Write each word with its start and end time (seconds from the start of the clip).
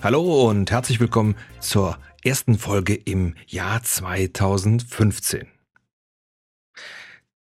Hallo 0.00 0.48
und 0.48 0.70
herzlich 0.70 1.00
willkommen 1.00 1.34
zur 1.58 1.98
ersten 2.22 2.56
Folge 2.56 2.94
im 2.94 3.34
Jahr 3.48 3.82
2015. 3.82 5.48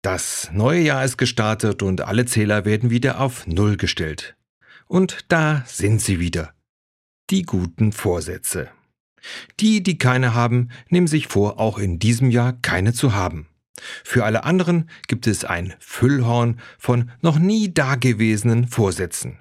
Das 0.01 0.49
neue 0.51 0.81
Jahr 0.81 1.05
ist 1.05 1.19
gestartet 1.19 1.83
und 1.83 2.01
alle 2.01 2.25
Zähler 2.25 2.65
werden 2.65 2.89
wieder 2.89 3.19
auf 3.19 3.45
Null 3.45 3.77
gestellt. 3.77 4.35
Und 4.87 5.25
da 5.27 5.63
sind 5.67 6.01
sie 6.01 6.19
wieder. 6.19 6.55
Die 7.29 7.43
guten 7.43 7.91
Vorsätze. 7.91 8.69
Die, 9.59 9.83
die 9.83 9.99
keine 9.99 10.33
haben, 10.33 10.69
nehmen 10.89 11.05
sich 11.05 11.27
vor, 11.27 11.59
auch 11.59 11.77
in 11.77 11.99
diesem 11.99 12.31
Jahr 12.31 12.53
keine 12.53 12.93
zu 12.93 13.13
haben. 13.13 13.47
Für 14.03 14.25
alle 14.25 14.43
anderen 14.43 14.89
gibt 15.07 15.27
es 15.27 15.45
ein 15.45 15.75
Füllhorn 15.77 16.59
von 16.79 17.11
noch 17.21 17.37
nie 17.37 17.71
dagewesenen 17.71 18.67
Vorsätzen. 18.67 19.37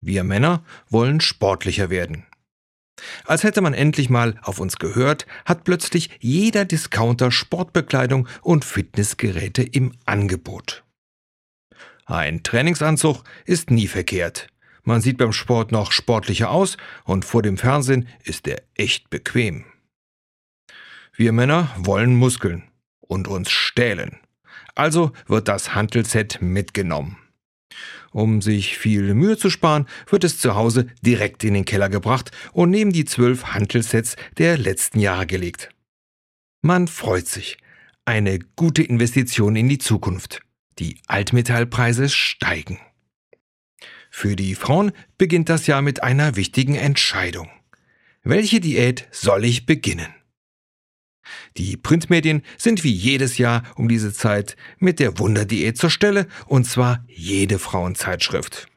Wir 0.00 0.24
Männer 0.24 0.64
wollen 0.88 1.20
sportlicher 1.20 1.90
werden. 1.90 2.26
Als 3.24 3.44
hätte 3.44 3.60
man 3.60 3.74
endlich 3.74 4.10
mal 4.10 4.38
auf 4.42 4.60
uns 4.60 4.76
gehört, 4.76 5.26
hat 5.44 5.64
plötzlich 5.64 6.10
jeder 6.20 6.64
Discounter 6.64 7.30
Sportbekleidung 7.30 8.28
und 8.42 8.64
Fitnessgeräte 8.64 9.62
im 9.62 9.92
Angebot. 10.06 10.84
Ein 12.06 12.42
Trainingsanzug 12.42 13.22
ist 13.44 13.70
nie 13.70 13.86
verkehrt. 13.86 14.48
Man 14.82 15.00
sieht 15.00 15.18
beim 15.18 15.32
Sport 15.32 15.72
noch 15.72 15.92
sportlicher 15.92 16.50
aus 16.50 16.76
und 17.04 17.24
vor 17.24 17.42
dem 17.42 17.56
Fernsehen 17.58 18.08
ist 18.24 18.48
er 18.48 18.62
echt 18.74 19.10
bequem. 19.10 19.64
Wir 21.14 21.32
Männer 21.32 21.70
wollen 21.76 22.16
Muskeln 22.16 22.64
und 23.00 23.28
uns 23.28 23.50
stählen. 23.50 24.18
Also 24.74 25.12
wird 25.26 25.48
das 25.48 25.74
Hantelset 25.74 26.40
mitgenommen. 26.40 27.18
Um 28.12 28.42
sich 28.42 28.76
viel 28.76 29.14
Mühe 29.14 29.36
zu 29.36 29.50
sparen, 29.50 29.86
wird 30.08 30.24
es 30.24 30.38
zu 30.38 30.54
Hause 30.54 30.88
direkt 31.02 31.44
in 31.44 31.54
den 31.54 31.64
Keller 31.64 31.88
gebracht 31.88 32.30
und 32.52 32.70
neben 32.70 32.92
die 32.92 33.04
zwölf 33.04 33.44
Hantelsets 33.46 34.16
der 34.38 34.58
letzten 34.58 35.00
Jahre 35.00 35.26
gelegt. 35.26 35.70
Man 36.62 36.88
freut 36.88 37.28
sich. 37.28 37.58
Eine 38.04 38.38
gute 38.56 38.82
Investition 38.82 39.56
in 39.56 39.68
die 39.68 39.78
Zukunft. 39.78 40.42
Die 40.78 40.98
Altmetallpreise 41.06 42.08
steigen. 42.08 42.78
Für 44.10 44.34
die 44.34 44.54
Frauen 44.56 44.92
beginnt 45.16 45.48
das 45.48 45.66
Jahr 45.66 45.82
mit 45.82 46.02
einer 46.02 46.36
wichtigen 46.36 46.74
Entscheidung. 46.74 47.48
Welche 48.22 48.60
Diät 48.60 49.06
soll 49.12 49.44
ich 49.44 49.64
beginnen? 49.64 50.08
Die 51.56 51.76
Printmedien 51.76 52.42
sind 52.56 52.84
wie 52.84 52.92
jedes 52.92 53.38
Jahr 53.38 53.62
um 53.76 53.88
diese 53.88 54.12
Zeit 54.12 54.56
mit 54.78 55.00
der 55.00 55.18
Wunderdiät 55.18 55.78
zur 55.78 55.90
Stelle, 55.90 56.26
und 56.46 56.64
zwar 56.64 57.04
jede 57.08 57.58
Frauenzeitschrift. 57.58 58.68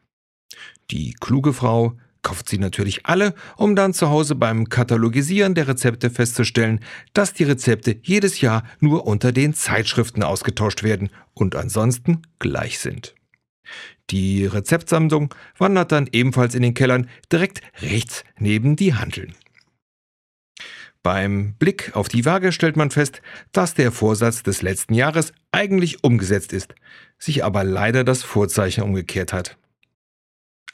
Die 0.92 1.14
kluge 1.20 1.54
Frau 1.54 1.98
kauft 2.24 2.50
sie 2.50 2.58
natürlich 2.58 3.06
alle, 3.06 3.36
um 3.58 3.76
dann 3.76 3.94
zu 3.94 4.10
Hause 4.10 4.36
beim 4.36 4.70
Katalogisieren 4.70 5.54
der 5.54 5.68
Rezepte 5.68 6.10
festzustellen, 6.10 6.80
dass 7.14 7.34
die 7.34 7.44
Rezepte 7.44 8.00
jedes 8.02 8.42
Jahr 8.42 8.64
nur 8.80 9.06
unter 9.06 9.32
den 9.32 9.54
Zeitschriften 9.54 10.24
ausgetauscht 10.24 10.84
werden 10.84 11.10
und 11.34 11.56
ansonsten 11.56 12.22
gleich 12.40 12.80
sind. 12.80 13.14
Die 14.10 14.46
Rezeptsammlung 14.46 15.34
wandert 15.58 15.92
dann 15.92 16.10
ebenfalls 16.12 16.56
in 16.56 16.62
den 16.62 16.74
Kellern 16.74 17.10
direkt 17.32 17.62
rechts 17.82 18.24
neben 18.38 18.76
die 18.76 18.94
Handeln. 18.94 19.36
Beim 21.04 21.56
Blick 21.56 21.96
auf 21.96 22.08
die 22.08 22.24
Waage 22.24 22.54
stellt 22.54 22.78
man 22.78 22.90
fest, 22.90 23.22
dass 23.52 23.74
der 23.74 23.92
Vorsatz 23.92 24.42
des 24.42 24.62
letzten 24.62 24.94
Jahres 24.94 25.34
eigentlich 25.52 26.04
umgesetzt 26.04 26.54
ist, 26.54 26.74
sich 27.20 27.44
aber 27.44 27.66
leider 27.66 28.06
das 28.06 28.24
Vorzeichen 28.24 28.84
umgekehrt 28.84 29.34
hat. 29.34 29.58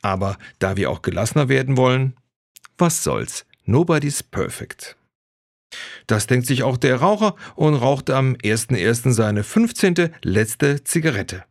Aber 0.03 0.37
da 0.59 0.77
wir 0.77 0.91
auch 0.91 1.01
gelassener 1.01 1.49
werden 1.49 1.77
wollen, 1.77 2.15
was 2.77 3.03
soll's, 3.03 3.45
nobody's 3.65 4.21
perfect. 4.21 4.95
Das 6.07 6.27
denkt 6.27 6.45
sich 6.45 6.63
auch 6.63 6.77
der 6.77 6.97
Raucher 6.97 7.35
und 7.55 7.73
raucht 7.75 8.11
am 8.11 8.35
1.1. 8.35 9.11
seine 9.11 9.43
15. 9.43 10.11
letzte 10.23 10.83
Zigarette. 10.83 11.43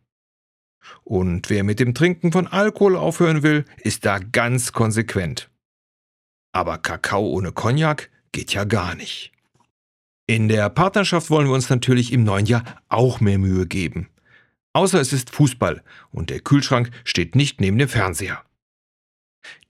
Und 1.03 1.49
wer 1.49 1.63
mit 1.63 1.79
dem 1.79 1.93
Trinken 1.93 2.31
von 2.31 2.47
Alkohol 2.47 2.95
aufhören 2.95 3.43
will, 3.43 3.65
ist 3.77 4.05
da 4.05 4.19
ganz 4.19 4.71
konsequent. 4.71 5.49
Aber 6.51 6.77
Kakao 6.77 7.27
ohne 7.27 7.51
Cognac 7.51 8.09
geht 8.31 8.53
ja 8.53 8.63
gar 8.63 8.95
nicht. 8.95 9.31
In 10.27 10.47
der 10.47 10.69
Partnerschaft 10.69 11.29
wollen 11.29 11.47
wir 11.47 11.55
uns 11.55 11.69
natürlich 11.69 12.13
im 12.13 12.23
neuen 12.23 12.45
Jahr 12.45 12.63
auch 12.87 13.19
mehr 13.19 13.39
Mühe 13.39 13.65
geben. 13.65 14.09
Außer 14.73 15.01
es 15.01 15.11
ist 15.11 15.31
Fußball 15.31 15.83
und 16.11 16.29
der 16.29 16.39
Kühlschrank 16.39 16.91
steht 17.03 17.35
nicht 17.35 17.59
neben 17.59 17.79
dem 17.79 17.89
Fernseher. 17.89 18.43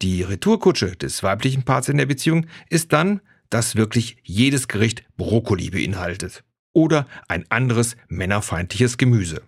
Die 0.02 0.24
Retourkutsche 0.24 0.96
des 0.96 1.24
weiblichen 1.24 1.64
Parts 1.64 1.90
in 1.90 1.98
der 1.98 2.06
Beziehung 2.06 2.48
ist 2.70 2.92
dann, 2.92 3.22
dass 3.50 3.76
wirklich 3.76 4.18
jedes 4.24 4.68
Gericht 4.68 5.04
Brokkoli 5.16 5.70
beinhaltet 5.70 6.44
oder 6.74 7.08
ein 7.28 7.46
anderes 7.50 7.96
männerfeindliches 8.08 8.98
Gemüse. 8.98 9.42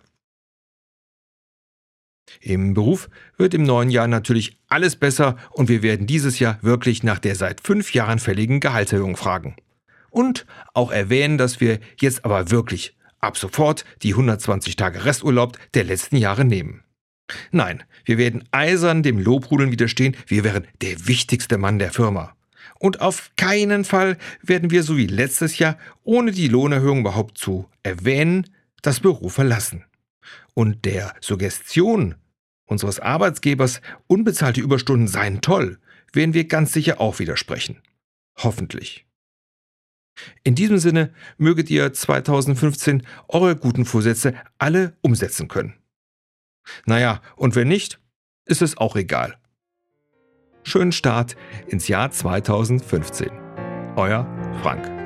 Im 2.40 2.74
Beruf 2.74 3.08
wird 3.36 3.54
im 3.54 3.62
neuen 3.62 3.90
Jahr 3.90 4.08
natürlich 4.08 4.56
alles 4.68 4.96
besser 4.96 5.36
und 5.50 5.68
wir 5.68 5.82
werden 5.82 6.06
dieses 6.06 6.38
Jahr 6.38 6.58
wirklich 6.62 7.02
nach 7.02 7.18
der 7.18 7.36
seit 7.36 7.60
fünf 7.60 7.92
Jahren 7.94 8.18
fälligen 8.18 8.60
Gehaltserhöhung 8.60 9.16
fragen. 9.16 9.56
Und 10.10 10.46
auch 10.74 10.90
erwähnen, 10.90 11.38
dass 11.38 11.60
wir 11.60 11.78
jetzt 12.00 12.24
aber 12.24 12.50
wirklich 12.50 12.96
ab 13.20 13.38
sofort 13.38 13.84
die 14.02 14.10
120 14.12 14.76
Tage 14.76 15.04
Resturlaub 15.04 15.56
der 15.74 15.84
letzten 15.84 16.16
Jahre 16.16 16.44
nehmen. 16.44 16.82
Nein, 17.50 17.82
wir 18.04 18.18
werden 18.18 18.44
eisern 18.50 19.02
dem 19.02 19.18
Lobrudeln 19.18 19.70
widerstehen, 19.70 20.16
wir 20.26 20.44
wären 20.44 20.66
der 20.80 21.06
wichtigste 21.06 21.56
Mann 21.56 21.78
der 21.78 21.92
Firma. 21.92 22.34
Und 22.78 23.00
auf 23.00 23.30
keinen 23.36 23.84
Fall 23.84 24.18
werden 24.42 24.70
wir 24.70 24.82
so 24.82 24.96
wie 24.96 25.06
letztes 25.06 25.58
Jahr, 25.58 25.78
ohne 26.02 26.32
die 26.32 26.48
Lohnerhöhung 26.48 27.00
überhaupt 27.00 27.38
zu 27.38 27.68
erwähnen, 27.82 28.50
das 28.82 29.00
Büro 29.00 29.28
verlassen. 29.28 29.84
Und 30.54 30.84
der 30.84 31.14
Suggestion 31.20 32.16
unseres 32.72 32.98
Arbeitsgebers, 32.98 33.80
unbezahlte 34.06 34.60
Überstunden 34.60 35.06
seien 35.06 35.40
toll, 35.40 35.78
werden 36.12 36.34
wir 36.34 36.48
ganz 36.48 36.72
sicher 36.72 37.00
auch 37.00 37.18
widersprechen. 37.18 37.80
Hoffentlich. 38.38 39.06
In 40.44 40.54
diesem 40.54 40.78
Sinne 40.78 41.12
möget 41.38 41.70
ihr 41.70 41.92
2015 41.92 43.06
eure 43.28 43.56
guten 43.56 43.84
Vorsätze 43.84 44.34
alle 44.58 44.96
umsetzen 45.00 45.48
können. 45.48 45.74
Naja, 46.84 47.22
und 47.36 47.54
wenn 47.54 47.68
nicht, 47.68 47.98
ist 48.44 48.62
es 48.62 48.76
auch 48.76 48.96
egal. 48.96 49.38
Schönen 50.64 50.92
Start 50.92 51.36
ins 51.66 51.88
Jahr 51.88 52.10
2015. 52.10 53.30
Euer 53.96 54.26
Frank. 54.62 55.01